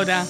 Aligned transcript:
Gouda. 0.00 0.24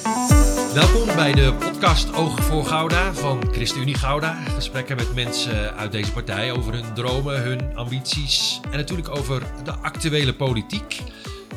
Welkom 0.74 1.06
bij 1.06 1.32
de 1.32 1.54
podcast 1.54 2.12
Oog 2.12 2.44
voor 2.44 2.64
Gouda 2.64 3.14
van 3.14 3.52
ChristenUnie 3.52 3.94
Gouda. 3.94 4.34
Gesprekken 4.34 4.96
met 4.96 5.14
mensen 5.14 5.74
uit 5.74 5.92
deze 5.92 6.12
partij 6.12 6.52
over 6.52 6.72
hun 6.72 6.94
dromen, 6.94 7.42
hun 7.42 7.76
ambities 7.76 8.60
en 8.70 8.76
natuurlijk 8.76 9.08
over 9.08 9.64
de 9.64 9.72
actuele 9.72 10.34
politiek. 10.34 11.02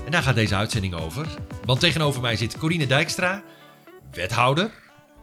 En 0.05 0.11
daar 0.11 0.23
gaat 0.23 0.35
deze 0.35 0.55
uitzending 0.55 0.93
over. 0.93 1.27
Want 1.65 1.79
tegenover 1.79 2.21
mij 2.21 2.35
zit 2.35 2.57
Corine 2.57 2.87
Dijkstra, 2.87 3.43
wethouder. 4.11 4.71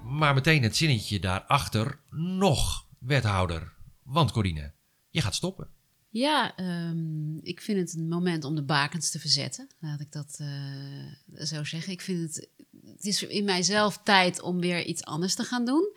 Maar 0.05 0.35
meteen 0.35 0.63
het 0.63 0.77
zinnetje 0.77 1.19
daarachter, 1.19 1.99
nog 2.11 2.87
wethouder. 2.99 3.73
Want 4.03 4.31
Corine, 4.31 4.73
je 5.11 5.21
gaat 5.21 5.35
stoppen. 5.35 5.69
Ja, 6.13 6.57
ehm, 6.57 7.37
ik 7.37 7.61
vind 7.61 7.79
het 7.79 7.95
een 7.95 8.09
moment 8.09 8.45
om 8.45 8.55
de 8.55 8.65
bakens 8.65 9.11
te 9.11 9.19
verzetten. 9.19 9.69
Laat 9.81 10.01
ik 10.01 10.13
dat 10.13 10.39
uh, 10.41 11.45
zo 11.45 11.65
zeggen. 11.65 11.93
Ik 11.93 12.01
vind 12.01 12.21
het, 12.21 12.49
het 12.87 13.05
is 13.05 13.23
in 13.23 13.45
mijzelf 13.45 14.01
tijd 14.05 14.41
om 14.41 14.61
weer 14.61 14.85
iets 14.85 15.05
anders 15.05 15.35
te 15.35 15.45
gaan 15.45 15.65
doen. 15.65 15.97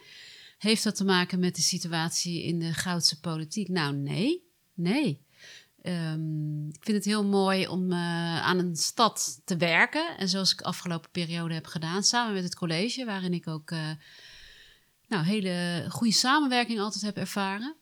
Heeft 0.57 0.83
dat 0.83 0.95
te 0.95 1.03
maken 1.03 1.39
met 1.39 1.55
de 1.55 1.61
situatie 1.61 2.43
in 2.43 2.59
de 2.59 2.73
Goudse 2.73 3.19
politiek? 3.19 3.67
Nou, 3.67 3.95
nee. 3.95 4.43
Nee. 4.73 5.25
Um, 5.81 6.67
ik 6.67 6.83
vind 6.83 6.97
het 6.97 7.05
heel 7.05 7.25
mooi 7.25 7.67
om 7.67 7.91
uh, 7.91 8.41
aan 8.41 8.59
een 8.59 8.75
stad 8.75 9.41
te 9.45 9.57
werken. 9.57 10.17
En 10.17 10.29
zoals 10.29 10.51
ik 10.51 10.57
de 10.57 10.63
afgelopen 10.63 11.11
periode 11.11 11.53
heb 11.53 11.65
gedaan, 11.65 12.03
samen 12.03 12.33
met 12.33 12.43
het 12.43 12.55
college, 12.55 13.05
waarin 13.05 13.33
ik 13.33 13.47
ook 13.47 13.71
uh, 13.71 13.89
nou, 15.07 15.25
hele 15.25 15.85
goede 15.89 16.13
samenwerking 16.13 16.79
altijd 16.79 17.03
heb 17.03 17.17
ervaren. 17.17 17.75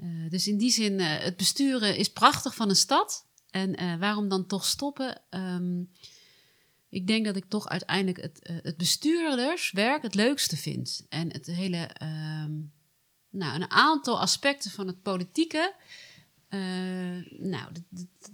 Uh, 0.00 0.30
dus 0.30 0.48
in 0.48 0.58
die 0.58 0.70
zin, 0.70 1.00
het 1.00 1.36
besturen 1.36 1.96
is 1.96 2.12
prachtig 2.12 2.54
van 2.54 2.68
een 2.68 2.76
stad. 2.76 3.26
En 3.50 3.98
waarom 3.98 4.28
dan 4.28 4.46
toch 4.46 4.64
stoppen? 4.64 5.22
Um, 5.30 5.90
ik 6.94 7.06
denk 7.06 7.24
dat 7.24 7.36
ik 7.36 7.44
toch 7.48 7.68
uiteindelijk 7.68 8.20
het, 8.22 8.60
het 8.62 8.76
bestuurderswerk 8.76 10.02
het 10.02 10.14
leukste 10.14 10.56
vind. 10.56 11.06
En 11.08 11.32
het 11.32 11.46
hele, 11.46 11.90
um, 12.02 12.72
nou, 13.30 13.54
een 13.54 13.70
aantal 13.70 14.20
aspecten 14.20 14.70
van 14.70 14.86
het 14.86 15.02
politieke 15.02 15.74
uh, 16.54 16.60
nou, 17.38 17.72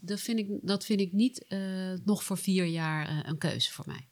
dat 0.01 0.21
vind 0.21 0.39
ik, 0.39 0.49
dat 0.63 0.85
vind 0.85 1.01
ik 1.01 1.13
niet 1.13 1.45
uh, 1.49 1.93
nog 2.05 2.25
voor 2.25 2.39
vier 2.39 2.65
jaar 2.65 3.11
uh, 3.11 3.19
een 3.23 3.39
keuze 3.39 3.73
voor 3.73 3.85
mij. 3.87 4.09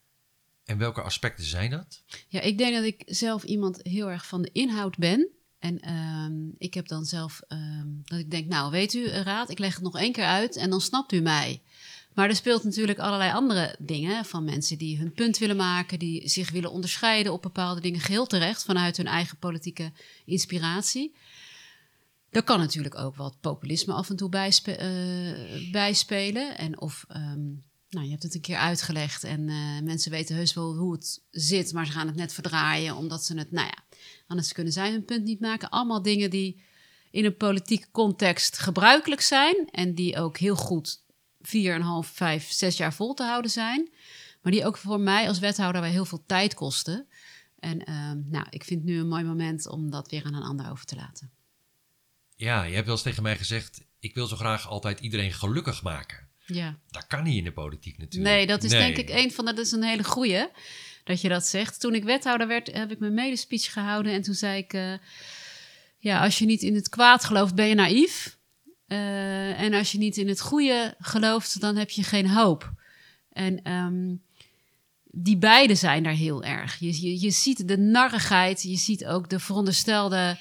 En 0.65 0.79
welke 0.79 1.03
aspecten 1.03 1.45
zijn 1.45 1.71
dat? 1.71 2.03
Ja, 2.29 2.41
ik 2.41 2.59
denk 2.59 2.75
dat 2.75 2.85
ik 2.85 3.03
zelf 3.07 3.45
iemand 3.45 3.81
heel 3.83 4.11
erg 4.11 4.27
van 4.27 4.43
de 4.43 4.51
inhoud 4.53 4.97
ben. 4.97 5.29
En 5.59 5.81
ehm, 5.81 6.49
ik 6.59 6.75
heb 6.75 6.89
dan 6.89 7.05
zelf 7.05 7.41
um, 7.49 8.01
dat 8.05 8.19
ik 8.19 8.31
denk, 8.31 8.49
nou 8.49 8.71
weet 8.71 8.95
u, 8.95 9.09
raad, 9.09 9.51
ik 9.51 9.59
leg 9.59 9.75
het 9.75 9.83
nog 9.83 9.99
één 9.99 10.13
keer 10.13 10.25
uit 10.25 10.57
en 10.57 10.71
dan 10.71 10.81
snapt 10.81 11.13
u 11.13 11.21
mij. 11.21 11.63
Maar 12.15 12.29
er 12.29 12.37
speelt 12.37 12.65
natuurlijk 12.65 12.99
allerlei 12.99 13.33
andere 13.33 13.77
dingen 13.79 14.25
van 14.25 14.45
mensen 14.45 14.79
die 14.79 14.99
hun 14.99 15.13
punt 15.13 15.39
willen 15.39 15.57
maken, 15.57 15.99
die 15.99 16.29
zich 16.29 16.51
willen 16.51 16.71
onderscheiden 16.71 17.33
op 17.33 17.43
bepaalde 17.43 17.81
dingen, 17.81 18.01
geheel 18.01 18.27
terecht 18.27 18.65
vanuit 18.65 18.97
hun 18.97 19.07
eigen 19.07 19.39
politieke 19.39 19.93
inspiratie. 20.25 21.17
Er 22.31 22.43
kan 22.43 22.59
natuurlijk 22.59 22.99
ook 22.99 23.17
wat 23.17 23.41
populisme 23.41 23.93
af 23.93 24.11
en 24.11 24.17
toe 24.17 24.29
bijspe 24.29 24.71
uh, 24.71 25.73
bijspelen. 25.73 26.59
En 26.59 26.81
of, 26.81 27.05
um, 27.17 27.65
nou, 27.89 28.05
je 28.05 28.11
hebt 28.11 28.23
het 28.23 28.35
een 28.35 28.41
keer 28.41 28.57
uitgelegd 28.57 29.25
en 29.25 29.49
uh, 29.49 29.81
mensen 29.81 30.11
weten 30.11 30.37
heus 30.37 30.55
wel 30.55 30.77
hoe 30.77 30.93
het 30.93 31.23
zit, 31.31 31.73
maar 31.73 31.87
ze 31.87 31.93
gaan 31.93 32.07
het 32.07 32.17
net 32.17 32.33
verdraaien 32.33 32.97
omdat 32.97 33.25
ze 33.25 33.39
het, 33.39 33.51
nou 33.51 33.67
ja, 33.67 33.99
anders 34.27 34.53
kunnen 34.53 34.73
zij 34.73 34.91
hun 34.91 35.05
punt 35.05 35.25
niet 35.25 35.41
maken. 35.41 35.69
Allemaal 35.69 36.03
dingen 36.03 36.31
die 36.31 36.63
in 37.11 37.25
een 37.25 37.37
politieke 37.37 37.91
context 37.91 38.59
gebruikelijk 38.59 39.21
zijn 39.21 39.69
en 39.71 39.95
die 39.95 40.17
ook 40.17 40.39
heel 40.39 40.57
goed 40.57 41.07
4,5, 42.05 42.13
5, 42.13 42.51
6 42.51 42.77
jaar 42.77 42.95
vol 42.95 43.15
te 43.15 43.23
houden 43.23 43.51
zijn. 43.51 43.91
Maar 44.43 44.53
die 44.53 44.67
ook 44.67 44.77
voor 44.77 45.01
mij 45.01 45.29
als 45.29 45.39
wethouder 45.39 45.81
wel 45.81 45.91
heel 45.91 46.05
veel 46.05 46.25
tijd 46.27 46.55
kosten. 46.55 47.07
En 47.59 47.91
uh, 47.91 48.13
nou, 48.25 48.47
ik 48.51 48.65
vind 48.65 48.85
nu 48.85 48.99
een 48.99 49.09
mooi 49.09 49.25
moment 49.25 49.69
om 49.69 49.91
dat 49.91 50.11
weer 50.11 50.25
aan 50.25 50.35
een 50.35 50.43
ander 50.43 50.71
over 50.71 50.85
te 50.85 50.97
laten. 50.97 51.31
Ja, 52.37 52.63
je 52.63 52.75
hebt 52.75 52.87
wel 52.87 52.95
eens 52.95 53.05
tegen 53.05 53.23
mij 53.23 53.37
gezegd: 53.37 53.85
ik 53.99 54.15
wil 54.15 54.27
zo 54.27 54.37
graag 54.37 54.69
altijd 54.69 55.01
iedereen 55.01 55.33
gelukkig 55.33 55.83
maken. 55.83 56.29
Ja. 56.47 56.79
Dat 56.91 57.07
kan 57.07 57.23
niet 57.25 57.37
in 57.37 57.45
de 57.45 57.53
politiek 57.53 57.99
natuurlijk. 57.99 58.35
Nee, 58.35 58.47
dat 58.47 58.65
is 58.65 58.71
nee. 58.71 58.81
denk 58.81 59.09
ik 59.09 59.17
een 59.17 59.33
van 59.33 59.45
de, 59.45 59.53
dat 59.53 59.65
is 59.65 59.73
een 59.73 59.83
hele 59.83 60.05
goeie 60.05 60.49
dat 61.05 61.21
je 61.21 61.29
dat 61.29 61.47
zegt. 61.47 61.81
Toen 61.81 61.95
ik 61.95 62.05
wethouder 62.05 62.47
werd, 62.47 62.73
heb 62.73 62.91
ik 62.91 62.99
mijn 62.99 63.15
medespeech 63.15 63.73
gehouden 63.73 64.13
en 64.13 64.23
toen 64.23 64.35
zei 64.35 64.59
ik: 64.59 64.73
uh, 64.73 64.95
ja, 65.99 66.23
als 66.23 66.39
je 66.39 66.47
niet 66.47 66.63
in 66.63 66.75
het 66.75 66.89
kwaad 66.89 67.25
gelooft, 67.25 67.55
ben 67.55 67.67
je 67.67 67.75
naïef. 67.75 68.38
Uh, 68.89 69.61
en 69.61 69.75
als 69.75 69.93
je 69.93 69.99
niet 69.99 70.17
in 70.17 70.29
het 70.29 70.41
goede 70.41 70.95
gelooft, 70.99 71.61
dan 71.61 71.77
heb 71.77 71.91
je 71.91 72.03
geen 72.03 72.29
hoop. 72.29 72.73
En 73.33 73.73
um, 73.73 74.23
die 75.05 75.37
beide 75.37 75.75
zijn 75.75 76.03
daar 76.03 76.13
heel 76.13 76.45
erg. 76.45 76.79
Je, 76.79 77.01
je, 77.01 77.21
je 77.21 77.31
ziet 77.31 77.69
de 77.69 77.79
narrigheid, 77.79 78.63
je 78.63 78.77
ziet 78.77 79.07
ook 79.07 79.29
de 79.29 79.39
veronderstelde 79.39 80.39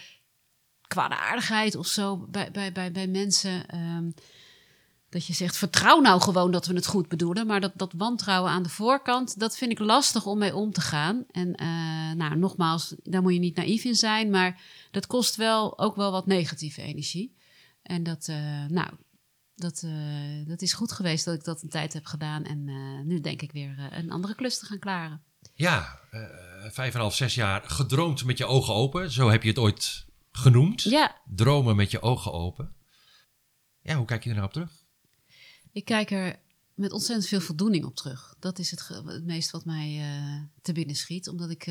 kwaadaardigheid 0.88 1.76
of 1.76 1.88
zo 1.88 2.18
bij, 2.18 2.52
bij, 2.52 2.72
bij, 2.72 2.92
bij 2.92 3.08
mensen. 3.08 3.76
Um, 3.76 4.14
dat 5.10 5.26
je 5.26 5.34
zegt, 5.34 5.58
vertrouw 5.58 6.00
nou 6.00 6.22
gewoon 6.22 6.52
dat 6.52 6.66
we 6.66 6.74
het 6.74 6.88
goed 6.88 7.08
bedoelen. 7.08 7.48
Maar 7.48 7.62
dat, 7.62 7.72
dat 7.76 7.94
wantrouwen 7.98 8.52
aan 8.52 8.64
de 8.64 8.70
voorkant, 8.70 9.40
dat 9.40 9.58
vind 9.58 9.72
ik 9.72 9.80
lastig 9.80 10.26
om 10.26 10.38
mee 10.38 10.56
om 10.56 10.72
te 10.72 10.82
gaan. 10.82 11.26
En 11.32 11.48
uh, 11.62 12.12
nou, 12.12 12.36
nogmaals, 12.36 12.96
daar 13.04 13.22
moet 13.22 13.34
je 13.34 13.40
niet 13.40 13.56
naïef 13.56 13.84
in 13.84 13.96
zijn. 13.96 14.30
Maar 14.30 14.62
dat 14.92 15.08
kost 15.08 15.36
wel 15.36 15.80
ook 15.80 15.96
wel 15.96 16.12
wat 16.12 16.26
negatieve 16.26 16.82
energie. 16.82 17.36
En 17.88 18.04
dat, 18.04 18.28
uh, 18.28 18.66
nou, 18.66 18.90
dat, 19.56 19.82
uh, 19.86 20.48
dat 20.48 20.62
is 20.62 20.74
goed 20.74 20.92
geweest 20.92 21.26
dat 21.26 21.36
ik 21.36 21.44
dat 21.44 21.62
een 21.62 21.70
tijd 21.70 21.94
heb 21.94 22.06
gedaan. 22.06 22.44
En 22.44 22.64
nu 23.08 23.20
denk 23.20 23.42
ik 23.42 23.52
weer 23.52 23.90
een 23.92 24.12
andere 24.12 24.36
klus 24.36 24.60
te 24.60 24.66
gaan 24.66 24.80
klaren. 24.80 25.22
Ja, 25.54 26.00
vijf 26.72 26.94
en 26.94 27.00
half, 27.00 27.16
zes 27.16 27.36
jaar 27.36 27.62
gedroomd 27.70 28.26
met 28.26 28.38
je 28.38 28.46
ogen 28.46 28.74
open. 28.74 29.12
Zo 29.12 29.30
heb 29.30 29.44
je 29.44 29.50
het 29.50 29.58
ooit 29.58 30.06
genoemd. 30.32 30.82
Ja. 30.82 31.16
Dromen 31.36 31.76
met 31.76 31.92
je 31.92 32.02
ogen 32.02 32.34
open. 32.34 32.76
Ja, 33.82 33.96
hoe 33.96 34.06
kijk 34.06 34.24
je 34.24 34.30
er 34.30 34.36
nou 34.36 34.48
op 34.48 34.54
terug? 34.54 34.72
Ik 35.72 35.86
kijk 35.86 36.12
er 36.12 36.40
met 36.74 36.92
ontzettend 36.92 37.28
veel 37.28 37.42
voldoening 37.42 37.86
op 37.86 37.96
terug. 37.96 38.36
Dat 38.40 38.60
is 38.60 38.72
het, 38.72 38.88
het 38.88 39.26
meest 39.26 39.52
wat 39.52 39.66
mij 39.66 40.02
te 40.62 40.72
binnen 40.74 40.96
schiet. 40.96 41.30
Omdat 41.30 41.50
ik, 41.50 41.66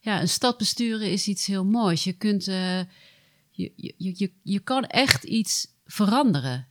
ja, 0.00 0.20
een 0.20 0.28
stad 0.28 0.58
besturen 0.58 1.10
is 1.10 1.28
iets 1.28 1.46
heel 1.46 1.64
moois. 1.64 2.04
Je 2.04 2.12
kunt, 2.12 2.50
je, 3.54 3.72
je, 3.76 4.14
je, 4.16 4.32
je 4.42 4.58
kan 4.58 4.84
echt 4.84 5.24
iets 5.24 5.66
veranderen. 5.86 6.68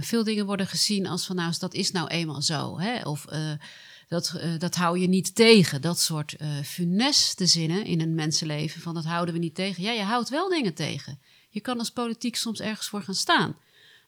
veel 0.00 0.24
dingen 0.24 0.46
worden 0.46 0.66
gezien 0.66 1.06
als 1.06 1.26
van, 1.26 1.36
nou, 1.36 1.54
dat 1.58 1.74
is 1.74 1.90
nou 1.90 2.08
eenmaal 2.08 2.42
zo. 2.42 2.78
Hè? 2.78 3.02
Of 3.02 3.24
dat, 4.08 4.32
uh, 4.36 4.58
dat 4.58 4.74
hou 4.74 4.98
je 4.98 5.08
niet 5.08 5.34
tegen. 5.34 5.80
Dat 5.80 5.98
soort 5.98 6.36
funeste 6.64 7.46
zinnen 7.46 7.84
in 7.84 8.00
een 8.00 8.14
mensenleven 8.14 8.80
van 8.80 8.94
dat 8.94 9.04
houden 9.04 9.34
we 9.34 9.40
niet 9.40 9.54
tegen. 9.54 9.82
Ja, 9.82 9.92
je 9.92 10.02
houdt 10.02 10.28
wel 10.28 10.48
dingen 10.48 10.74
tegen. 10.74 11.20
Je 11.48 11.60
kan 11.60 11.78
als 11.78 11.90
politiek 11.90 12.36
soms 12.36 12.60
ergens 12.60 12.88
voor 12.88 13.02
gaan 13.02 13.14
staan. 13.14 13.56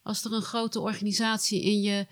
Als 0.03 0.25
er 0.25 0.33
een 0.33 0.43
grote 0.43 0.81
organisatie 0.81 1.63
in 1.63 1.81
je, 1.81 2.07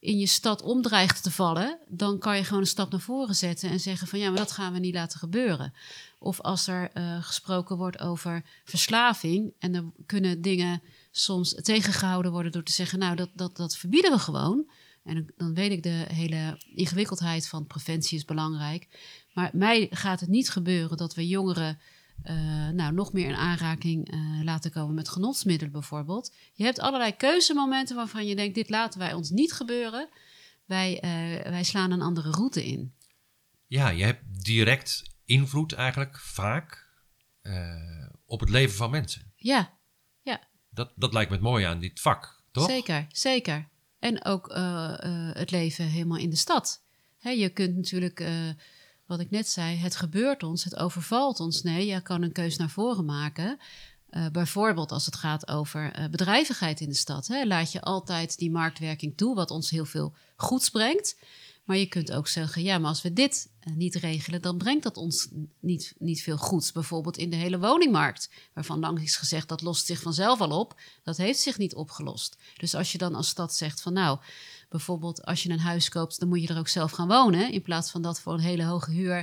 in 0.00 0.18
je 0.18 0.26
stad 0.26 0.62
omdreigt 0.62 1.22
te 1.22 1.30
vallen, 1.30 1.78
dan 1.88 2.18
kan 2.18 2.36
je 2.36 2.44
gewoon 2.44 2.60
een 2.60 2.66
stap 2.66 2.90
naar 2.90 3.00
voren 3.00 3.34
zetten 3.34 3.70
en 3.70 3.80
zeggen 3.80 4.06
van 4.06 4.18
ja, 4.18 4.28
maar 4.28 4.38
dat 4.38 4.52
gaan 4.52 4.72
we 4.72 4.78
niet 4.78 4.94
laten 4.94 5.18
gebeuren. 5.18 5.72
Of 6.18 6.40
als 6.40 6.66
er 6.66 6.90
uh, 6.94 7.22
gesproken 7.22 7.76
wordt 7.76 7.98
over 7.98 8.44
verslaving 8.64 9.52
en 9.58 9.74
er 9.74 9.84
kunnen 10.06 10.42
dingen 10.42 10.82
soms 11.10 11.54
tegengehouden 11.62 12.32
worden 12.32 12.52
door 12.52 12.62
te 12.62 12.72
zeggen, 12.72 12.98
nou, 12.98 13.16
dat, 13.16 13.30
dat, 13.34 13.56
dat 13.56 13.76
verbieden 13.76 14.10
we 14.10 14.18
gewoon. 14.18 14.70
En 15.04 15.32
dan 15.36 15.54
weet 15.54 15.70
ik 15.70 15.82
de 15.82 16.04
hele 16.12 16.60
ingewikkeldheid 16.74 17.48
van 17.48 17.66
preventie 17.66 18.18
is 18.18 18.24
belangrijk. 18.24 18.88
Maar 19.32 19.50
mij 19.52 19.86
gaat 19.90 20.20
het 20.20 20.28
niet 20.28 20.50
gebeuren 20.50 20.96
dat 20.96 21.14
we 21.14 21.26
jongeren 21.26 21.78
uh, 22.24 22.68
nou, 22.68 22.92
nog 22.92 23.12
meer 23.12 23.28
in 23.28 23.34
aanraking 23.34 24.12
uh, 24.14 24.42
laten 24.42 24.70
komen 24.70 24.94
met 24.94 25.08
genotsmiddelen 25.08 25.72
bijvoorbeeld. 25.72 26.34
Je 26.52 26.64
hebt 26.64 26.80
allerlei 26.80 27.16
keuzemomenten 27.16 27.96
waarvan 27.96 28.26
je 28.26 28.36
denkt, 28.36 28.54
dit 28.54 28.68
laten 28.68 28.98
wij 28.98 29.12
ons 29.12 29.30
niet 29.30 29.52
gebeuren. 29.52 30.08
Wij, 30.64 30.94
uh, 30.94 31.50
wij 31.50 31.64
slaan 31.64 31.90
een 31.90 32.02
andere 32.02 32.30
route 32.30 32.66
in. 32.66 32.94
Ja, 33.66 33.88
je 33.88 34.04
hebt 34.04 34.44
direct 34.44 35.02
invloed 35.24 35.72
eigenlijk 35.72 36.18
vaak 36.18 36.86
op 38.26 38.40
het 38.40 38.48
leven 38.48 38.76
van 38.76 38.90
mensen. 38.90 39.32
Ja, 39.36 39.78
ja. 40.22 40.40
Dat, 40.70 40.92
dat 40.96 41.12
lijkt 41.12 41.30
me 41.30 41.36
het 41.36 41.44
mooie 41.44 41.66
aan 41.66 41.80
dit 41.80 42.00
vak, 42.00 42.42
toch? 42.50 42.70
Zeker, 42.70 43.06
zeker. 43.08 43.68
En 43.98 44.24
ook 44.24 44.54
het 45.32 45.50
leven 45.50 45.84
helemaal 45.84 46.18
in 46.18 46.30
de 46.30 46.36
stad. 46.36 46.84
Hè, 47.18 47.30
je 47.30 47.48
kunt 47.48 47.76
natuurlijk, 47.76 48.24
wat 49.08 49.20
ik 49.20 49.30
net 49.30 49.48
zei, 49.48 49.76
het 49.76 49.96
gebeurt 49.96 50.42
ons, 50.42 50.64
het 50.64 50.76
overvalt 50.76 51.40
ons. 51.40 51.62
Nee, 51.62 51.86
je 51.86 52.00
kan 52.00 52.22
een 52.22 52.32
keus 52.32 52.56
naar 52.56 52.70
voren 52.70 53.04
maken. 53.04 53.58
bijvoorbeeld 54.32 54.92
als 54.92 55.06
het 55.06 55.16
gaat 55.16 55.48
over 55.48 56.08
bedrijvigheid 56.10 56.80
in 56.80 56.88
de 56.88 56.94
stad. 56.94 57.26
Hè, 57.26 57.44
laat 57.44 57.72
je 57.72 57.80
altijd 57.80 58.38
die 58.38 58.50
marktwerking 58.50 59.16
toe, 59.16 59.34
wat 59.34 59.50
ons 59.50 59.70
heel 59.70 59.84
veel 59.84 60.14
goeds 60.36 60.70
brengt. 60.70 61.16
Maar 61.68 61.76
je 61.76 61.86
kunt 61.86 62.12
ook 62.12 62.28
zeggen, 62.28 62.62
ja, 62.62 62.78
maar 62.78 62.88
als 62.88 63.02
we 63.02 63.12
dit 63.12 63.50
niet 63.74 63.94
regelen, 63.94 64.42
dan 64.42 64.58
brengt 64.58 64.82
dat 64.82 64.96
ons 64.96 65.28
niet, 65.60 65.94
niet 65.98 66.22
veel 66.22 66.36
goeds. 66.36 66.72
Bijvoorbeeld 66.72 67.16
in 67.16 67.30
de 67.30 67.36
hele 67.36 67.58
woningmarkt, 67.58 68.30
waarvan 68.54 68.78
lang 68.78 69.02
is 69.02 69.16
gezegd 69.16 69.48
dat 69.48 69.62
lost 69.62 69.86
zich 69.86 70.00
vanzelf 70.00 70.40
al 70.40 70.60
op. 70.60 70.80
Dat 71.02 71.16
heeft 71.16 71.40
zich 71.40 71.58
niet 71.58 71.74
opgelost. 71.74 72.36
Dus 72.56 72.74
als 72.74 72.92
je 72.92 72.98
dan 72.98 73.14
als 73.14 73.28
stad 73.28 73.54
zegt 73.54 73.80
van 73.80 73.92
nou, 73.92 74.18
bijvoorbeeld 74.68 75.24
als 75.24 75.42
je 75.42 75.50
een 75.50 75.58
huis 75.58 75.88
koopt, 75.88 76.20
dan 76.20 76.28
moet 76.28 76.42
je 76.42 76.48
er 76.48 76.58
ook 76.58 76.68
zelf 76.68 76.90
gaan 76.90 77.08
wonen. 77.08 77.52
In 77.52 77.62
plaats 77.62 77.90
van 77.90 78.02
dat 78.02 78.20
voor 78.20 78.34
een 78.34 78.40
hele 78.40 78.64
hoge 78.64 78.90
huur 78.90 79.18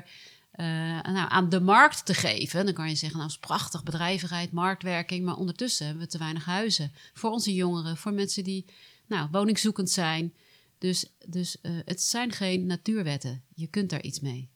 uh, 0.55 0.65
nou, 1.01 1.29
aan 1.29 1.49
de 1.49 1.59
markt 1.59 2.05
te 2.05 2.13
geven. 2.13 2.65
Dan 2.65 2.73
kan 2.73 2.89
je 2.89 2.95
zeggen, 2.95 3.17
nou 3.17 3.29
is 3.29 3.37
prachtig, 3.37 3.83
bedrijvigheid, 3.83 4.51
marktwerking. 4.51 5.25
Maar 5.25 5.35
ondertussen 5.35 5.85
hebben 5.85 6.03
we 6.03 6.09
te 6.09 6.17
weinig 6.17 6.45
huizen. 6.45 6.91
Voor 7.13 7.31
onze 7.31 7.53
jongeren, 7.53 7.97
voor 7.97 8.13
mensen 8.13 8.43
die 8.43 8.65
nou, 9.07 9.27
woningzoekend 9.31 9.89
zijn. 9.89 10.33
Dus, 10.77 11.15
dus 11.27 11.57
uh, 11.61 11.71
het 11.85 12.01
zijn 12.01 12.31
geen 12.31 12.65
natuurwetten. 12.65 13.43
Je 13.55 13.67
kunt 13.67 13.89
daar 13.89 14.01
iets 14.01 14.19
mee. 14.19 14.49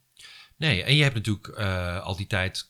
Nee, 0.57 0.83
en 0.83 0.95
je 0.95 1.03
hebt 1.03 1.15
natuurlijk 1.15 1.47
uh, 1.47 2.01
al 2.01 2.15
die 2.15 2.27
tijd 2.27 2.67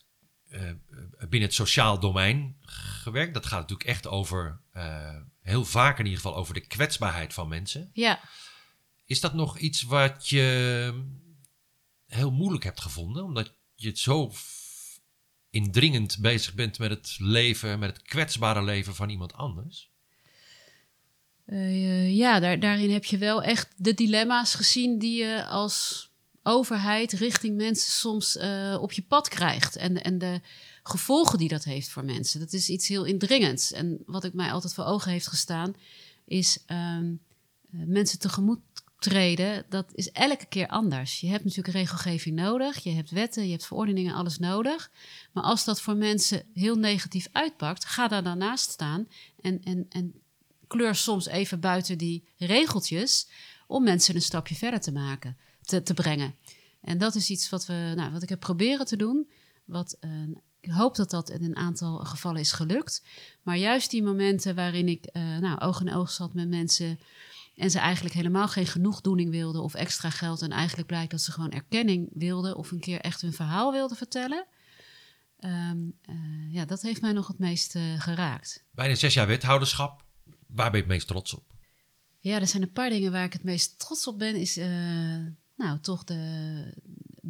binnen 1.18 1.48
het 1.48 1.54
sociaal 1.54 2.00
domein 2.00 2.56
gewerkt. 2.60 3.34
Dat 3.34 3.46
gaat 3.46 3.60
natuurlijk 3.60 3.88
echt 3.88 4.06
over, 4.06 4.60
heel 5.42 5.64
vaak 5.64 5.98
in 5.98 6.04
ieder 6.04 6.20
geval, 6.20 6.36
over 6.36 6.54
de 6.54 6.66
kwetsbaarheid 6.66 7.34
van 7.34 7.48
mensen. 7.48 7.90
Ja. 7.92 8.20
Is 9.04 9.20
dat 9.20 9.34
nog 9.34 9.58
iets 9.58 9.82
wat 9.82 10.28
je 10.28 11.04
heel 12.06 12.30
moeilijk 12.30 12.64
hebt 12.64 12.80
gevonden, 12.80 13.24
omdat 13.24 13.54
je 13.74 13.88
het 13.88 13.98
zo 13.98 14.32
indringend 15.50 16.18
bezig 16.18 16.54
bent 16.54 16.78
met 16.78 16.90
het 16.90 17.16
leven, 17.18 17.78
met 17.78 17.96
het 17.96 18.06
kwetsbare 18.06 18.62
leven 18.62 18.94
van 18.94 19.08
iemand 19.08 19.32
anders? 19.32 19.90
Uh, 21.46 22.16
ja, 22.16 22.40
daar, 22.40 22.60
daarin 22.60 22.90
heb 22.90 23.04
je 23.04 23.18
wel 23.18 23.42
echt 23.42 23.72
de 23.76 23.94
dilemma's 23.94 24.54
gezien 24.54 24.98
die 24.98 25.22
je 25.24 25.44
als 25.46 26.08
overheid 26.42 27.12
richting 27.12 27.56
mensen 27.56 27.92
soms 27.92 28.36
uh, 28.36 28.78
op 28.80 28.92
je 28.92 29.02
pad 29.02 29.28
krijgt. 29.28 29.76
En, 29.76 30.02
en 30.02 30.18
de 30.18 30.40
gevolgen 30.90 31.38
die 31.38 31.48
dat 31.48 31.64
heeft 31.64 31.88
voor 31.88 32.04
mensen. 32.04 32.40
Dat 32.40 32.52
is 32.52 32.68
iets 32.68 32.88
heel 32.88 33.04
indringends. 33.04 33.72
En 33.72 34.02
wat 34.06 34.24
ik 34.24 34.32
mij 34.32 34.52
altijd 34.52 34.74
voor 34.74 34.84
ogen 34.84 35.10
heeft 35.10 35.26
gestaan, 35.26 35.74
is 36.24 36.64
um, 36.66 37.20
mensen 37.70 38.18
tegemoet 38.18 38.60
treden, 38.98 39.64
dat 39.68 39.90
is 39.94 40.10
elke 40.10 40.46
keer 40.46 40.68
anders. 40.68 41.20
Je 41.20 41.28
hebt 41.28 41.44
natuurlijk 41.44 41.76
regelgeving 41.76 42.36
nodig, 42.36 42.78
je 42.78 42.90
hebt 42.90 43.10
wetten, 43.10 43.44
je 43.44 43.50
hebt 43.50 43.66
verordeningen, 43.66 44.14
alles 44.14 44.38
nodig. 44.38 44.90
Maar 45.32 45.42
als 45.42 45.64
dat 45.64 45.80
voor 45.80 45.96
mensen 45.96 46.42
heel 46.54 46.76
negatief 46.76 47.28
uitpakt, 47.32 47.84
ga 47.84 48.08
daar 48.08 48.22
dan 48.22 48.38
naast 48.38 48.70
staan 48.70 49.08
en, 49.40 49.62
en, 49.62 49.86
en 49.88 50.14
kleur 50.66 50.94
soms 50.94 51.26
even 51.26 51.60
buiten 51.60 51.98
die 51.98 52.24
regeltjes 52.36 53.28
om 53.66 53.82
mensen 53.82 54.14
een 54.14 54.22
stapje 54.22 54.54
verder 54.54 54.80
te 54.80 54.92
maken, 54.92 55.36
te, 55.62 55.82
te 55.82 55.94
brengen. 55.94 56.34
En 56.80 56.98
dat 56.98 57.14
is 57.14 57.30
iets 57.30 57.50
wat, 57.50 57.66
we, 57.66 57.92
nou, 57.96 58.12
wat 58.12 58.22
ik 58.22 58.28
heb 58.28 58.40
proberen 58.40 58.86
te 58.86 58.96
doen. 58.96 59.30
Wat, 59.64 59.96
ik 60.60 60.70
hoop 60.70 60.96
dat 60.96 61.10
dat 61.10 61.30
in 61.30 61.44
een 61.44 61.56
aantal 61.56 61.98
gevallen 61.98 62.40
is 62.40 62.52
gelukt. 62.52 63.02
Maar 63.42 63.56
juist 63.56 63.90
die 63.90 64.02
momenten 64.02 64.54
waarin 64.54 64.88
ik 64.88 65.08
uh, 65.12 65.38
nou, 65.38 65.60
oog 65.60 65.80
in 65.80 65.94
oog 65.94 66.10
zat 66.10 66.34
met 66.34 66.48
mensen 66.48 66.98
en 67.56 67.70
ze 67.70 67.78
eigenlijk 67.78 68.14
helemaal 68.14 68.48
geen 68.48 68.66
genoegdoening 68.66 69.30
wilden 69.30 69.62
of 69.62 69.74
extra 69.74 70.10
geld. 70.10 70.42
En 70.42 70.50
eigenlijk 70.50 70.88
blijkt 70.88 71.10
dat 71.10 71.20
ze 71.20 71.32
gewoon 71.32 71.50
erkenning 71.50 72.10
wilden 72.14 72.56
of 72.56 72.70
een 72.70 72.80
keer 72.80 73.00
echt 73.00 73.20
hun 73.20 73.32
verhaal 73.32 73.72
wilden 73.72 73.96
vertellen. 73.96 74.46
Um, 75.44 75.98
uh, 76.10 76.52
ja, 76.52 76.64
dat 76.64 76.82
heeft 76.82 77.00
mij 77.00 77.12
nog 77.12 77.26
het 77.26 77.38
meest 77.38 77.74
uh, 77.74 78.00
geraakt. 78.00 78.64
Bijna 78.70 78.94
zes 78.94 79.14
jaar 79.14 79.26
wethouderschap. 79.26 80.04
Waar 80.46 80.70
ben 80.70 80.80
je 80.80 80.86
het 80.86 80.94
meest 80.94 81.06
trots 81.06 81.34
op? 81.34 81.54
Ja, 82.18 82.40
er 82.40 82.46
zijn 82.46 82.62
een 82.62 82.72
paar 82.72 82.90
dingen 82.90 83.12
waar 83.12 83.24
ik 83.24 83.32
het 83.32 83.44
meest 83.44 83.78
trots 83.78 84.06
op 84.06 84.18
ben. 84.18 84.36
Is 84.36 84.56
nou 85.56 85.80
toch 85.80 86.04
de, 86.04 86.74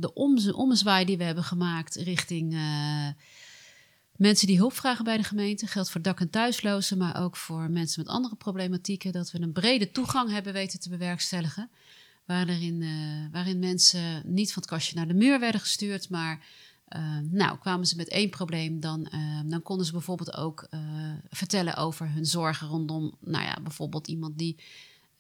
de 0.01 0.15
ommezwaai 0.55 1.05
die 1.05 1.19
we 1.19 1.25
hebben 1.25 1.45
gemaakt 1.45 1.95
richting 1.95 2.55
Mensen 4.21 4.47
die 4.47 4.57
hulp 4.57 4.73
vragen 4.73 5.05
bij 5.05 5.17
de 5.17 5.23
gemeente, 5.23 5.67
geldt 5.67 5.91
voor 5.91 6.03
dak- 6.03 6.21
en 6.21 6.31
thuislozen, 6.31 6.99
maar 6.99 7.23
ook 7.23 7.37
voor 7.37 7.71
mensen 7.71 8.03
met 8.03 8.13
andere 8.13 8.35
problematieken, 8.35 9.13
dat 9.13 9.31
we 9.31 9.41
een 9.41 9.53
brede 9.53 9.91
toegang 9.91 10.31
hebben 10.31 10.53
weten 10.53 10.81
te 10.81 10.89
bewerkstelligen. 10.89 11.71
Waarin, 12.25 12.81
uh, 12.81 13.33
waarin 13.33 13.59
mensen 13.59 14.23
niet 14.25 14.53
van 14.53 14.63
het 14.63 14.71
kastje 14.71 14.97
naar 14.97 15.09
de 15.09 15.15
muur 15.15 15.41
werden 15.41 15.61
gestuurd, 15.61 16.09
maar 16.09 16.47
uh, 16.89 17.19
nou, 17.31 17.59
kwamen 17.59 17.87
ze 17.87 17.97
met 17.97 18.09
één 18.09 18.31
probleem, 18.31 18.81
dan, 18.81 19.13
dan 19.47 19.63
konden 19.63 19.87
ze 19.87 19.93
bijvoorbeeld 19.93 20.37
ook 20.37 20.69
vertellen 21.31 21.77
over 21.77 22.13
hun 22.13 22.27
zorgen 22.27 22.69
rondom, 22.69 23.15
nou 23.21 23.45
ja, 23.45 23.59
bijvoorbeeld 23.63 24.09
iemand 24.09 24.39
die 24.39 24.57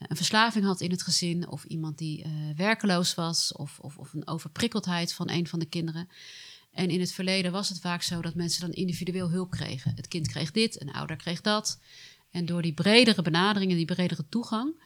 een 0.08 0.16
verslaving 0.16 0.64
had 0.64 0.80
in 0.80 0.90
het 0.90 1.02
gezin, 1.02 1.48
of 1.48 1.64
iemand 1.64 1.98
die 1.98 2.26
werkeloos 2.56 3.14
was, 3.14 3.52
of, 3.52 3.78
of, 3.80 3.96
of 3.96 4.12
een 4.12 4.26
overprikkeldheid 4.26 5.12
van 5.12 5.30
een 5.30 5.46
van 5.46 5.58
de 5.58 5.66
kinderen. 5.66 6.08
En 6.72 6.90
in 6.90 7.00
het 7.00 7.12
verleden 7.12 7.52
was 7.52 7.68
het 7.68 7.80
vaak 7.80 8.02
zo 8.02 8.20
dat 8.20 8.34
mensen 8.34 8.60
dan 8.60 8.70
individueel 8.70 9.30
hulp 9.30 9.50
kregen. 9.50 9.92
Het 9.94 10.08
kind 10.08 10.28
kreeg 10.28 10.50
dit, 10.50 10.80
een 10.80 10.92
ouder 10.92 11.16
kreeg 11.16 11.40
dat. 11.40 11.80
En 12.30 12.46
door 12.46 12.62
die 12.62 12.74
bredere 12.74 13.22
benadering 13.22 13.70
en 13.70 13.76
die 13.76 13.86
bredere 13.86 14.28
toegang, 14.28 14.82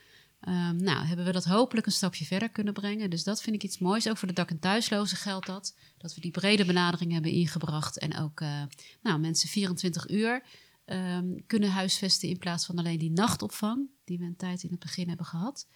um, 0.48 0.76
nou, 0.76 1.06
hebben 1.06 1.24
we 1.26 1.32
dat 1.32 1.44
hopelijk 1.44 1.86
een 1.86 1.92
stapje 1.92 2.24
verder 2.24 2.48
kunnen 2.48 2.72
brengen. 2.72 3.10
Dus 3.10 3.24
dat 3.24 3.42
vind 3.42 3.56
ik 3.56 3.62
iets 3.62 3.78
moois. 3.78 4.08
Ook 4.08 4.16
voor 4.16 4.28
de 4.28 4.34
dak- 4.34 4.50
en 4.50 4.58
thuislozen 4.58 5.16
geldt 5.16 5.46
dat. 5.46 5.74
Dat 5.98 6.14
we 6.14 6.20
die 6.20 6.30
brede 6.30 6.64
benadering 6.64 7.12
hebben 7.12 7.30
ingebracht. 7.30 7.98
En 7.98 8.18
ook 8.18 8.40
uh, 8.40 8.62
nou, 9.02 9.18
mensen 9.20 9.48
24 9.48 10.08
uur 10.08 10.42
um, 10.86 11.46
kunnen 11.46 11.70
huisvesten 11.70 12.28
in 12.28 12.38
plaats 12.38 12.66
van 12.66 12.78
alleen 12.78 12.98
die 12.98 13.10
nachtopvang, 13.10 13.88
die 14.04 14.18
we 14.18 14.24
een 14.24 14.36
tijd 14.36 14.62
in 14.62 14.70
het 14.70 14.78
begin 14.78 15.08
hebben 15.08 15.26
gehad. 15.26 15.66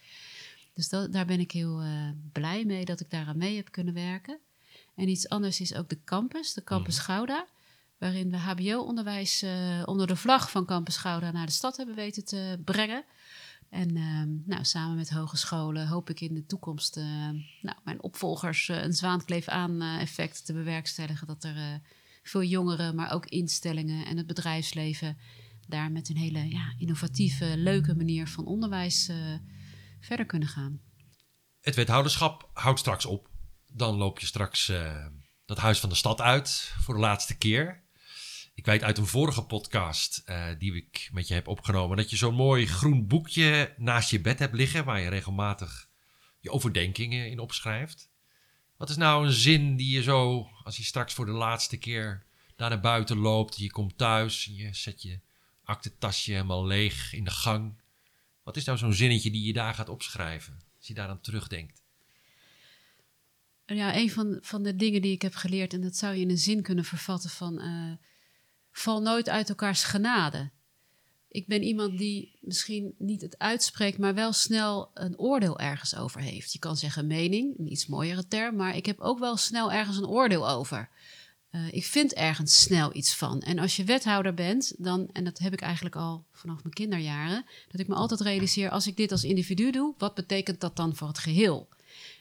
Dus 0.73 0.89
dat, 0.89 1.13
daar 1.13 1.25
ben 1.25 1.39
ik 1.39 1.51
heel 1.51 1.83
uh, 1.83 2.09
blij 2.31 2.65
mee 2.65 2.85
dat 2.85 2.99
ik 2.99 3.09
daaraan 3.09 3.37
mee 3.37 3.55
heb 3.55 3.71
kunnen 3.71 3.93
werken. 3.93 4.39
En 4.95 5.07
iets 5.07 5.29
anders 5.29 5.59
is 5.59 5.75
ook 5.75 5.89
de 5.89 6.03
campus, 6.03 6.53
de 6.53 6.63
Campus 6.63 6.97
mm. 6.97 7.01
Gouda. 7.01 7.47
Waarin 7.97 8.31
we 8.31 8.37
HBO-onderwijs 8.37 9.43
uh, 9.43 9.83
onder 9.85 10.07
de 10.07 10.15
vlag 10.15 10.51
van 10.51 10.65
Campus 10.65 10.97
Gouda 10.97 11.31
naar 11.31 11.45
de 11.45 11.51
stad 11.51 11.77
hebben 11.77 11.95
weten 11.95 12.25
te 12.25 12.59
brengen. 12.65 13.03
En 13.69 13.95
uh, 13.95 14.23
nou, 14.45 14.65
samen 14.65 14.95
met 14.95 15.09
hogescholen 15.09 15.87
hoop 15.87 16.09
ik 16.09 16.21
in 16.21 16.33
de 16.33 16.45
toekomst 16.45 16.97
uh, 16.97 17.03
nou, 17.61 17.77
mijn 17.83 18.01
opvolgers 18.01 18.67
een 18.67 18.93
zwaankleef 18.93 19.47
aan 19.47 19.81
effect 19.81 20.45
te 20.45 20.53
bewerkstelligen. 20.53 21.27
Dat 21.27 21.43
er 21.43 21.81
veel 22.29 22.43
jongeren, 22.43 22.95
maar 22.95 23.11
ook 23.11 23.25
instellingen 23.25 24.05
en 24.05 24.17
het 24.17 24.27
bedrijfsleven 24.27 25.17
daar 25.67 25.91
met 25.91 26.09
een 26.09 26.17
hele 26.17 26.49
ja, 26.49 26.73
innovatieve, 26.77 27.57
leuke 27.57 27.95
manier 27.95 28.27
van 28.27 28.45
onderwijs 28.45 29.11
verder 29.99 30.25
kunnen 30.25 30.47
gaan. 30.47 30.81
Het 31.61 31.75
wethouderschap 31.75 32.49
houdt 32.53 32.79
straks 32.79 33.05
op 33.05 33.29
dan 33.73 33.95
loop 33.95 34.19
je 34.19 34.25
straks 34.25 34.69
uh, 34.69 35.05
dat 35.45 35.57
huis 35.57 35.79
van 35.79 35.89
de 35.89 35.95
stad 35.95 36.21
uit 36.21 36.73
voor 36.79 36.93
de 36.93 36.99
laatste 36.99 37.37
keer. 37.37 37.83
Ik 38.53 38.65
weet 38.65 38.83
uit 38.83 38.97
een 38.97 39.07
vorige 39.07 39.43
podcast 39.43 40.23
uh, 40.25 40.45
die 40.57 40.75
ik 40.75 41.09
met 41.13 41.27
je 41.27 41.33
heb 41.33 41.47
opgenomen 41.47 41.97
dat 41.97 42.09
je 42.09 42.15
zo'n 42.15 42.35
mooi 42.35 42.67
groen 42.67 43.07
boekje 43.07 43.73
naast 43.77 44.09
je 44.09 44.21
bed 44.21 44.39
hebt 44.39 44.53
liggen 44.53 44.85
waar 44.85 44.99
je 44.99 45.09
regelmatig 45.09 45.89
je 46.39 46.51
overdenkingen 46.51 47.29
in 47.29 47.39
opschrijft. 47.39 48.09
Wat 48.79 48.89
is 48.89 48.97
nou 48.97 49.25
een 49.25 49.31
zin 49.31 49.75
die 49.75 49.89
je 49.89 50.01
zo, 50.01 50.49
als 50.63 50.77
je 50.77 50.83
straks 50.83 51.13
voor 51.13 51.25
de 51.25 51.31
laatste 51.31 51.77
keer 51.77 52.25
daar 52.55 52.69
naar 52.69 52.79
buiten 52.79 53.17
loopt, 53.17 53.57
je 53.57 53.71
komt 53.71 53.97
thuis, 53.97 54.45
je 54.45 54.73
zet 54.73 55.01
je 55.01 55.19
aktentasje 55.63 56.31
helemaal 56.31 56.65
leeg 56.65 57.13
in 57.13 57.23
de 57.23 57.31
gang. 57.31 57.81
Wat 58.43 58.57
is 58.57 58.63
nou 58.65 58.77
zo'n 58.77 58.93
zinnetje 58.93 59.31
die 59.31 59.43
je 59.43 59.53
daar 59.53 59.73
gaat 59.73 59.89
opschrijven, 59.89 60.59
als 60.77 60.87
je 60.87 60.93
daar 60.93 61.09
aan 61.09 61.21
terugdenkt? 61.21 61.83
ja, 63.65 63.95
een 63.95 64.11
van, 64.11 64.37
van 64.41 64.63
de 64.63 64.75
dingen 64.75 65.01
die 65.01 65.11
ik 65.11 65.21
heb 65.21 65.35
geleerd, 65.35 65.73
en 65.73 65.81
dat 65.81 65.95
zou 65.95 66.15
je 66.15 66.21
in 66.21 66.29
een 66.29 66.37
zin 66.37 66.61
kunnen 66.61 66.85
vervatten 66.85 67.29
van 67.29 67.61
uh, 67.61 67.93
val 68.71 69.01
nooit 69.01 69.29
uit 69.29 69.49
elkaars 69.49 69.83
genade. 69.83 70.51
Ik 71.31 71.47
ben 71.47 71.63
iemand 71.63 71.97
die 71.97 72.37
misschien 72.41 72.93
niet 72.97 73.21
het 73.21 73.39
uitspreekt, 73.39 73.97
maar 73.97 74.15
wel 74.15 74.33
snel 74.33 74.91
een 74.93 75.19
oordeel 75.19 75.59
ergens 75.59 75.95
over 75.95 76.21
heeft. 76.21 76.53
Je 76.53 76.59
kan 76.59 76.77
zeggen 76.77 77.07
mening, 77.07 77.59
een 77.59 77.71
iets 77.71 77.87
mooiere 77.87 78.27
term, 78.27 78.55
maar 78.55 78.75
ik 78.75 78.85
heb 78.85 78.99
ook 78.99 79.19
wel 79.19 79.37
snel 79.37 79.71
ergens 79.71 79.97
een 79.97 80.07
oordeel 80.07 80.49
over. 80.49 80.89
Uh, 81.51 81.73
ik 81.73 81.85
vind 81.85 82.13
ergens 82.13 82.61
snel 82.61 82.95
iets 82.95 83.15
van. 83.15 83.41
En 83.41 83.59
als 83.59 83.75
je 83.75 83.83
wethouder 83.83 84.33
bent, 84.33 84.73
dan, 84.77 85.09
en 85.11 85.23
dat 85.23 85.39
heb 85.39 85.53
ik 85.53 85.61
eigenlijk 85.61 85.95
al 85.95 86.25
vanaf 86.31 86.63
mijn 86.63 86.73
kinderjaren, 86.73 87.45
dat 87.71 87.81
ik 87.81 87.87
me 87.87 87.95
altijd 87.95 88.21
realiseer, 88.21 88.69
als 88.69 88.87
ik 88.87 88.97
dit 88.97 89.11
als 89.11 89.23
individu 89.23 89.71
doe, 89.71 89.93
wat 89.97 90.15
betekent 90.15 90.59
dat 90.61 90.75
dan 90.75 90.95
voor 90.95 91.07
het 91.07 91.19
geheel? 91.19 91.67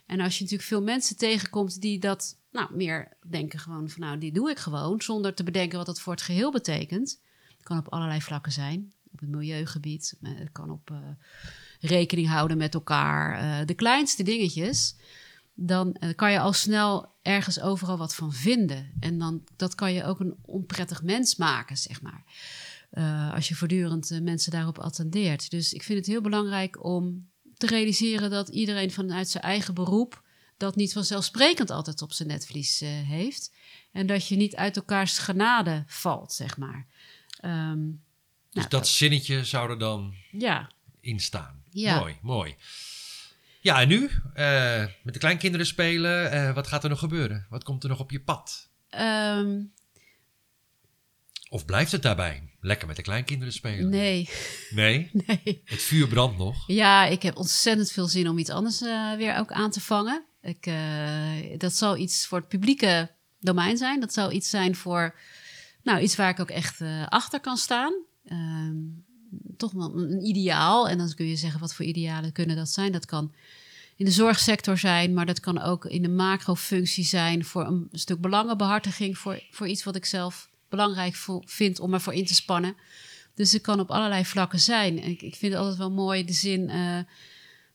En 0.07 0.21
als 0.21 0.35
je 0.35 0.43
natuurlijk 0.43 0.69
veel 0.69 0.83
mensen 0.83 1.17
tegenkomt 1.17 1.81
die 1.81 1.99
dat 1.99 2.37
nou, 2.51 2.77
meer 2.77 3.17
denken 3.27 3.59
gewoon 3.59 3.91
van 3.91 4.01
nou, 4.01 4.19
die 4.19 4.33
doe 4.33 4.51
ik 4.51 4.59
gewoon, 4.59 5.03
zonder 5.03 5.35
te 5.35 5.45
bedenken 5.45 5.77
wat 5.77 5.87
dat 5.87 6.01
voor 6.01 6.13
het 6.13 6.23
geheel 6.23 6.53
betekent. 6.53 7.21
Kan 7.63 7.79
op 7.79 7.89
allerlei 7.89 8.21
vlakken 8.21 8.53
zijn. 8.53 8.93
Op 9.19 9.25
het 9.25 9.37
milieugebied, 9.37 10.15
het 10.23 10.53
kan 10.53 10.71
op 10.71 10.91
uh, 10.91 10.99
rekening 11.81 12.29
houden 12.29 12.57
met 12.57 12.75
elkaar, 12.75 13.43
uh, 13.43 13.67
de 13.67 13.75
kleinste 13.75 14.23
dingetjes. 14.23 14.97
Dan 15.55 15.97
uh, 16.01 16.15
kan 16.15 16.33
je 16.33 16.41
al 16.41 16.53
snel 16.53 17.13
ergens 17.23 17.61
overal 17.61 17.99
wat 17.99 18.15
van 18.15 18.33
vinden. 18.33 18.93
En 19.01 19.19
dan 19.19 19.45
dat 19.57 19.75
kan 19.75 19.93
je 19.93 20.05
ook 20.05 20.21
een 20.21 20.37
onprettig 20.43 21.03
mens 21.03 21.37
maken, 21.37 21.77
zeg 21.77 22.01
maar. 22.03 22.25
als 23.35 23.49
je 23.49 23.55
voortdurend 23.55 24.21
mensen 24.23 24.53
daarop 24.53 24.79
attendeert. 24.79 25.51
Dus 25.51 25.73
ik 25.73 25.83
vind 25.83 25.99
het 25.99 26.07
heel 26.07 26.21
belangrijk 26.21 26.85
om 26.85 27.29
te 27.55 27.67
realiseren 27.67 28.31
dat 28.31 28.49
iedereen 28.49 28.91
vanuit 28.91 29.29
zijn 29.29 29.45
eigen 29.45 29.75
beroep 29.75 30.23
dat 30.57 30.77
niet 30.77 30.93
vanzelfsprekend 30.93 31.71
altijd 31.71 32.03
op 32.03 32.13
zijn 32.13 32.29
netvlies 32.29 32.81
heeft. 32.85 33.53
En 33.93 34.07
dat 34.07 34.29
je 34.29 34.37
niet 34.37 34.57
uit 34.57 34.77
elkaars 34.77 35.19
genade 35.19 35.85
valt, 35.87 36.33
zeg 36.33 36.57
maar. 36.57 36.87
Um, 37.45 38.07
dus 38.61 38.71
nou, 38.71 38.83
dat 38.83 38.89
zinnetje 38.89 39.45
zou 39.45 39.71
er 39.71 39.79
dan 39.79 40.15
ja. 40.31 40.71
in 41.01 41.21
staan. 41.21 41.63
Mooi, 41.73 42.19
mooi. 42.23 42.57
Ja, 43.61 43.81
en 43.81 43.89
nu? 43.89 44.11
Eh, 44.35 44.85
met 45.03 45.15
de 45.15 45.21
kleinkinderen 45.21 45.67
spelen. 45.67 46.31
eh, 46.33 46.55
wat 46.55 46.67
gaat 46.67 46.83
er 46.85 46.91
nog 46.91 46.99
gebeuren? 46.99 47.47
Wat 47.51 47.65
komt 47.65 47.83
er 47.83 47.89
nog 47.89 48.01
op 48.01 48.11
je 48.11 48.21
pad? 48.21 48.69
Ehm, 48.89 49.61
Of 51.49 51.65
blijft 51.65 51.93
het 51.93 52.03
daarbij? 52.03 52.43
Lekker 52.61 52.87
met 52.87 52.97
de 52.97 53.03
kleinkinderen 53.03 53.53
spelen? 53.53 53.89
nee, 53.89 54.29
Nee? 54.71 55.11
nee. 55.27 55.63
Het 55.65 55.83
vuur 55.83 56.09
brandt 56.09 56.39
nog. 56.39 56.65
Ja, 56.67 57.05
ik 57.05 57.23
heb 57.23 57.37
ontzettend 57.37 57.93
veel 57.93 58.07
zin 58.07 58.29
om 58.29 58.39
iets 58.39 58.51
anders 58.51 58.83
eh, 58.83 59.13
weer 59.17 59.37
ook 59.37 59.53
aan 59.53 59.71
te 59.71 59.81
vangen. 59.81 60.25
Ik, 60.43 60.71
dat 61.61 61.75
zal 61.75 61.97
iets 61.97 62.27
voor 62.27 62.39
het 62.39 62.49
publieke 62.49 63.11
domein 63.41 63.77
zijn. 63.77 64.01
Dat 64.01 64.13
zal 64.13 64.33
iets 64.33 64.51
zijn 64.51 64.77
voor, 64.77 65.19
nou, 65.83 66.01
iets 66.01 66.17
waar 66.17 66.31
ik 66.31 66.41
ook 66.41 66.51
echt 66.51 66.81
achter 67.09 67.41
kan 67.41 67.57
staan. 67.57 67.93
Ehm, 68.29 68.77
toch 69.57 69.73
wel 69.73 69.99
een 69.99 70.25
ideaal. 70.27 70.89
En 70.89 70.99
dan 70.99 71.15
kun 71.15 71.27
je 71.27 71.37
zeggen, 71.37 71.61
wat 71.61 71.75
voor 71.75 71.85
idealen 71.85 72.33
kunnen 72.33 72.57
dat 72.57 72.69
zijn? 72.69 72.93
Dat 72.93 73.07
kan 73.07 73.33
in 73.97 74.05
de 74.05 74.11
zorgsector 74.11 74.79
zijn, 74.79 75.15
maar 75.15 75.27
dat 75.27 75.41
kan 75.41 75.61
ook 75.61 75.85
in 75.85 76.03
de 76.03 76.09
macrofunctie 76.09 77.05
zijn 77.05 77.45
voor 77.45 77.67
een 77.67 77.89
stuk 77.93 78.21
belangenbehartiging, 78.21 79.19
voor, 79.19 79.43
voor 79.51 79.69
iets 79.69 79.85
wat 79.85 79.97
ik 79.97 80.05
zelf 80.05 80.49
belangrijk 80.69 81.17
vind 81.45 81.81
om 81.81 81.95
ervoor 81.95 82.15
in 82.15 82.27
te 82.27 82.35
spannen. 82.35 82.77
Dus 83.35 83.53
het 83.53 83.63
kan 83.63 83.81
op 83.81 83.91
allerlei 83.91 84.25
vlakken 84.25 84.59
zijn. 84.59 84.99
Ik, 84.99 85.23
ik 85.23 85.37
vind 85.37 85.53
het 85.53 85.61
altijd 85.61 85.79
wel 85.79 85.91
mooi 85.91 86.25
de 86.25 86.33
zin. 86.33 86.69
eh, 86.69 86.99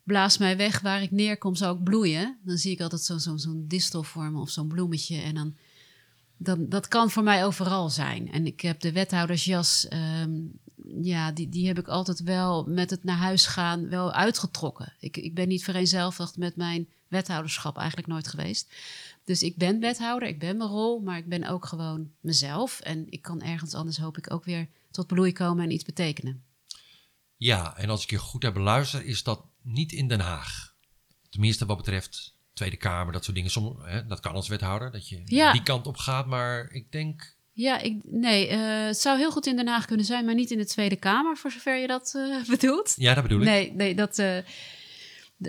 blaas 0.03 0.37
mij 0.37 0.57
weg 0.57 0.79
waar 0.79 1.01
ik 1.01 1.11
neerkom, 1.11 1.55
zou 1.55 1.77
ik 1.77 1.83
bloeien. 1.83 2.37
Dan 2.43 2.57
zie 2.57 2.71
ik 2.71 2.81
altijd 2.81 3.01
zo'n 3.01 3.19
zo, 3.19 3.37
zo'n 3.37 3.65
distel 3.67 4.03
vormen 4.03 4.41
of 4.41 4.49
zo'n 4.49 4.67
bloemetje. 4.67 5.21
En 5.21 5.35
dan, 5.35 5.55
dan, 6.37 6.69
dat 6.69 6.87
kan 6.87 7.09
voor 7.11 7.23
mij 7.23 7.45
overal 7.45 7.89
zijn. 7.89 8.31
En 8.31 8.45
ik 8.45 8.61
heb 8.61 8.79
de 8.79 8.91
wethoudersjas, 8.91 9.87
ehm, 9.87 10.31
ja, 11.01 11.31
die, 11.31 11.49
die 11.49 11.67
heb 11.67 11.79
ik 11.79 11.87
altijd 11.87 12.23
wel 12.23 12.65
met 12.67 12.89
het 12.89 13.03
naar 13.03 13.17
huis 13.17 13.45
gaan 13.45 13.89
wel 13.89 14.11
uitgetrokken. 14.11 14.93
Ik, 14.99 15.17
ik 15.17 15.35
ben 15.35 15.47
niet 15.47 15.63
vereenzelvigd 15.63 16.37
met 16.37 16.55
mijn 16.55 16.89
wethouderschap 17.07 17.77
eigenlijk 17.77 18.07
nooit 18.07 18.27
geweest. 18.27 18.73
Dus 19.23 19.43
ik 19.43 19.57
ben 19.57 19.79
wethouder, 19.79 20.27
ik 20.27 20.39
ben 20.39 20.57
mijn 20.57 20.69
rol, 20.69 20.99
maar 20.99 21.17
ik 21.17 21.29
ben 21.29 21.47
ook 21.47 21.65
gewoon 21.65 22.11
mezelf. 22.19 22.79
En 22.79 23.05
ik 23.09 23.21
kan 23.21 23.41
ergens 23.41 23.73
anders, 23.73 23.97
hoop 23.97 24.17
ik, 24.17 24.33
ook 24.33 24.43
weer 24.43 24.67
tot 24.91 25.07
bloei 25.07 25.33
komen 25.33 25.63
en 25.63 25.71
iets 25.71 25.83
betekenen. 25.83 26.43
Ja, 27.37 27.77
en 27.77 27.89
als 27.89 28.03
ik 28.03 28.09
je 28.09 28.17
goed 28.17 28.43
heb 28.43 28.53
beluisterd, 28.53 29.03
is 29.03 29.23
dat 29.23 29.45
niet 29.61 29.91
in 29.91 30.07
Den 30.07 30.19
Haag. 30.19 30.75
Tenminste, 31.29 31.65
wat 31.65 31.77
betreft 31.77 32.35
Tweede 32.53 32.77
Kamer, 32.77 33.13
dat 33.13 33.23
soort 33.23 33.35
dingen. 33.35 33.51
Som, 33.51 33.77
hè, 33.81 34.05
dat 34.05 34.19
kan 34.19 34.33
als 34.33 34.47
wethouder, 34.47 34.91
dat 34.91 35.09
je 35.09 35.21
Ja. 35.25 35.51
die 35.51 35.63
kant 35.63 35.87
op 35.87 35.97
gaat. 35.97 36.25
Maar 36.27 36.69
ik 36.71 36.91
denk, 36.91 37.35
Ja, 37.55 37.79
ik, 37.79 37.99
nee, 38.03 38.47
eh, 38.47 38.85
het 38.85 38.97
zou 38.97 39.17
heel 39.17 39.31
goed 39.31 39.45
in 39.45 39.55
Den 39.55 39.67
Haag 39.67 39.85
kunnen 39.85 40.05
zijn, 40.05 40.25
maar 40.25 40.35
niet 40.35 40.51
in 40.51 40.57
de 40.57 40.65
Tweede 40.65 40.95
Kamer, 40.95 41.37
voor 41.37 41.51
zover 41.51 41.77
je 41.77 41.87
dat 41.87 42.13
eh, 42.15 42.43
bedoelt. 42.55 42.93
ja, 42.97 43.13
dat 43.13 43.23
bedoel 43.23 43.39
ik. 43.39 43.45
Nee, 43.45 43.71
nee, 43.73 43.95
dat, 43.95 44.17
eh, 44.19 44.37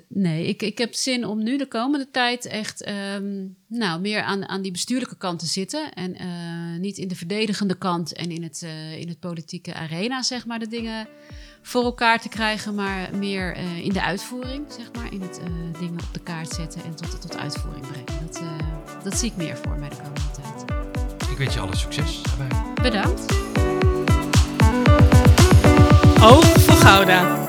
nee 0.09 0.47
ik, 0.47 0.63
ik 0.63 0.79
heb 0.79 0.95
zin 0.95 1.27
om 1.27 1.43
nu 1.43 1.57
de 1.59 1.67
komende 1.69 2.11
tijd 2.11 2.45
echt 2.47 2.83
ehm, 2.83 3.47
nou, 3.69 4.01
meer 4.01 4.23
aan, 4.23 4.49
aan 4.49 4.63
die 4.63 4.73
bestuurlijke 4.73 5.17
kant 5.17 5.39
te 5.39 5.47
zitten. 5.47 5.93
En 5.93 6.17
niet 6.81 6.99
in 6.99 7.09
de 7.09 7.17
verdedigende 7.17 7.79
kant 7.79 8.13
en 8.13 8.31
in 8.31 8.43
het, 8.43 8.63
in 8.99 9.09
het 9.09 9.19
politieke 9.21 9.75
arena, 9.75 10.23
zeg 10.23 10.47
maar, 10.47 10.59
de 10.59 10.69
dingen 10.69 11.09
voor 11.67 11.85
elkaar 11.85 12.21
te 12.21 12.29
krijgen, 12.29 12.75
maar 12.75 13.09
meer 13.19 13.55
eh, 13.55 13.85
in 13.85 13.93
de 13.93 14.03
uitvoering, 14.03 14.65
zeg 14.69 14.87
maar. 14.93 15.13
In 15.13 15.23
het 15.23 15.39
eh, 15.39 15.47
dingen 15.81 16.01
op 16.01 16.13
de 16.13 16.21
kaart 16.21 16.51
zetten 16.51 16.85
en 16.85 16.95
tot, 16.95 17.21
tot 17.21 17.37
uitvoering 17.37 17.87
brengen. 17.87 18.27
Dat, 18.27 18.37
eh, 18.37 19.05
dat 19.05 19.19
zie 19.19 19.31
ik 19.31 19.37
meer 19.37 19.57
voor 19.57 19.79
mij 19.79 19.89
de 19.89 19.97
komende 19.97 20.21
tijd. 20.43 20.81
Ik 21.31 21.39
wens 21.39 21.55
je 21.55 21.61
alle 21.61 21.77
succes 21.77 22.23
daarbij. 22.23 22.73
Bedankt. 22.83 23.33
Oog 26.21 26.45
voor 26.45 26.77
Gouda. 26.77 27.45